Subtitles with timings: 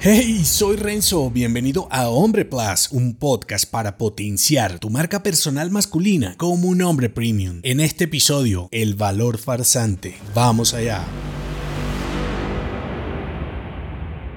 [0.00, 6.36] Hey, soy Renzo, bienvenido a Hombre Plus, un podcast para potenciar tu marca personal masculina
[6.36, 7.58] como un hombre premium.
[7.64, 10.14] En este episodio, el valor farsante.
[10.36, 11.04] Vamos allá.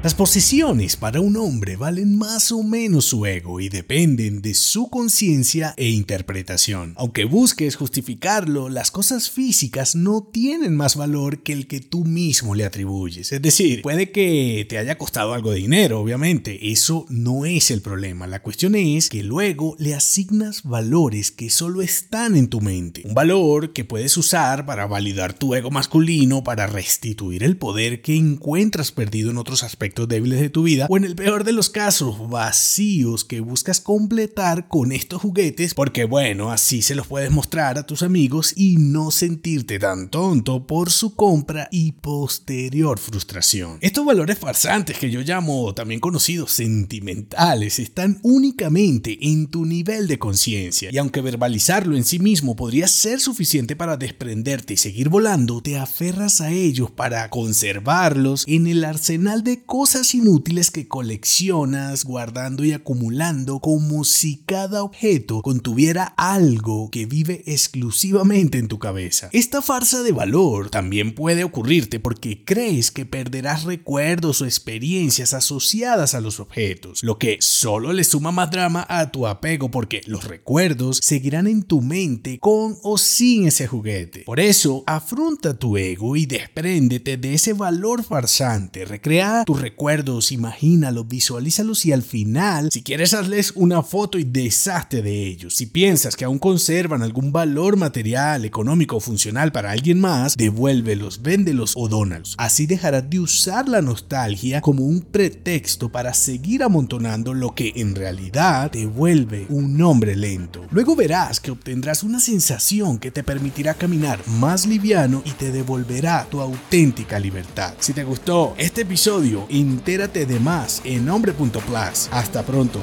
[0.00, 4.88] Las posiciones para un hombre valen más o menos su ego y dependen de su
[4.90, 6.94] conciencia e interpretación.
[6.96, 12.54] Aunque busques justificarlo, las cosas físicas no tienen más valor que el que tú mismo
[12.54, 13.32] le atribuyes.
[13.32, 17.82] Es decir, puede que te haya costado algo de dinero, obviamente, eso no es el
[17.82, 18.28] problema.
[18.28, 23.02] La cuestión es que luego le asignas valores que solo están en tu mente.
[23.04, 28.14] Un valor que puedes usar para validar tu ego masculino, para restituir el poder que
[28.14, 31.70] encuentras perdido en otros aspectos débiles de tu vida o en el peor de los
[31.70, 37.78] casos vacíos que buscas completar con estos juguetes porque bueno, así se los puedes mostrar
[37.78, 43.78] a tus amigos y no sentirte tan tonto por su compra y posterior frustración.
[43.80, 50.18] Estos valores farsantes que yo llamo también conocidos sentimentales están únicamente en tu nivel de
[50.18, 55.60] conciencia y aunque verbalizarlo en sí mismo podría ser suficiente para desprenderte y seguir volando,
[55.60, 62.64] te aferras a ellos para conservarlos en el arsenal de cosas inútiles que coleccionas guardando
[62.64, 69.30] y acumulando como si cada objeto contuviera algo que vive exclusivamente en tu cabeza.
[69.32, 76.12] Esta farsa de valor también puede ocurrirte porque crees que perderás recuerdos o experiencias asociadas
[76.16, 80.24] a los objetos, lo que solo le suma más drama a tu apego porque los
[80.24, 84.24] recuerdos seguirán en tu mente con o sin ese juguete.
[84.26, 91.06] Por eso, afronta tu ego y despréndete de ese valor farsante, recrea tu recuerdos, imagínalos,
[91.08, 95.56] visualízalos y al final, si quieres, hazles una foto y deshazte de ellos.
[95.56, 101.20] Si piensas que aún conservan algún valor material, económico o funcional para alguien más, devuélvelos,
[101.20, 102.34] véndelos o dónalos.
[102.38, 107.94] Así dejarás de usar la nostalgia como un pretexto para seguir amontonando lo que en
[107.94, 110.64] realidad te vuelve un hombre lento.
[110.70, 116.26] Luego verás que obtendrás una sensación que te permitirá caminar más liviano y te devolverá
[116.30, 117.74] tu auténtica libertad.
[117.80, 122.08] Si te gustó este episodio, entérate de más en hombre.plus.
[122.10, 122.80] Hasta pronto.